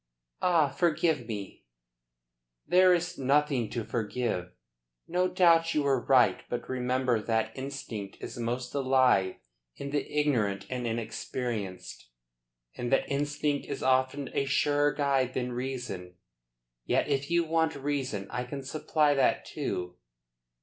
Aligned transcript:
"Ah, 0.41 0.67
forgive 0.69 1.27
me." 1.27 1.63
"There 2.67 2.91
is 2.91 3.19
nothing 3.19 3.69
to 3.69 3.83
forgive. 3.83 4.51
No 5.07 5.27
doubt 5.27 5.75
you 5.75 5.83
were 5.83 6.03
right. 6.03 6.41
But 6.49 6.67
remember 6.67 7.19
that 7.21 7.55
instinct 7.55 8.17
is 8.19 8.35
most 8.39 8.73
alive 8.73 9.35
in 9.75 9.91
the 9.91 10.11
ignorant 10.11 10.65
and 10.71 10.87
inexperienced, 10.87 12.07
and 12.75 12.91
that 12.91 13.07
instinct 13.11 13.67
is 13.67 13.83
often 13.83 14.31
a 14.33 14.45
surer 14.45 14.91
guide 14.91 15.35
than 15.35 15.53
reason. 15.53 16.15
Yet 16.83 17.07
if 17.07 17.29
you 17.29 17.43
want 17.43 17.75
reason, 17.75 18.25
I 18.31 18.45
can 18.45 18.63
supply 18.63 19.13
that 19.13 19.45
too. 19.45 19.97